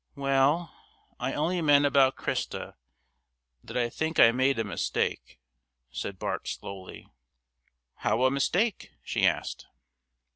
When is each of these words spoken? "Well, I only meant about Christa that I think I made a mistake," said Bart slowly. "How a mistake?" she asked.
"Well, 0.15 0.73
I 1.19 1.33
only 1.33 1.61
meant 1.61 1.85
about 1.85 2.15
Christa 2.15 2.73
that 3.63 3.77
I 3.77 3.87
think 3.87 4.19
I 4.19 4.31
made 4.31 4.57
a 4.57 4.63
mistake," 4.63 5.39
said 5.91 6.17
Bart 6.17 6.47
slowly. 6.47 7.05
"How 7.97 8.23
a 8.23 8.31
mistake?" 8.31 8.93
she 9.03 9.27
asked. 9.27 9.67